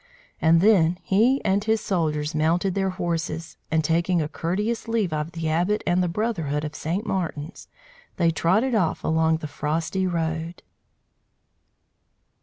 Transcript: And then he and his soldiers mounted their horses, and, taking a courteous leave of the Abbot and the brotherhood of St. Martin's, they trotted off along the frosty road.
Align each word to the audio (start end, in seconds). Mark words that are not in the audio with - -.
And 0.41 0.61
then 0.61 0.97
he 1.03 1.45
and 1.45 1.63
his 1.63 1.79
soldiers 1.79 2.33
mounted 2.33 2.73
their 2.73 2.89
horses, 2.89 3.57
and, 3.69 3.83
taking 3.83 4.19
a 4.19 4.27
courteous 4.27 4.87
leave 4.87 5.13
of 5.13 5.33
the 5.33 5.47
Abbot 5.47 5.83
and 5.85 6.01
the 6.01 6.07
brotherhood 6.09 6.63
of 6.63 6.73
St. 6.73 7.05
Martin's, 7.05 7.67
they 8.15 8.31
trotted 8.31 8.73
off 8.73 9.03
along 9.03 9.37
the 9.37 9.47
frosty 9.47 10.07
road. 10.07 10.63